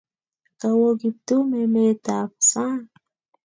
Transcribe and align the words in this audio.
Kawo 0.59 0.87
Kiptum 0.99 1.47
emet 1.61 2.05
ap 2.19 2.31
sang' 2.51 2.85